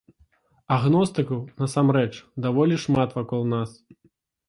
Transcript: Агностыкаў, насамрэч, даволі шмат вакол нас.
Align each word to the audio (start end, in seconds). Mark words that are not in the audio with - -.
Агностыкаў, 0.75 1.45
насамрэч, 1.65 2.11
даволі 2.49 2.83
шмат 2.89 3.09
вакол 3.23 3.41
нас. 3.57 3.69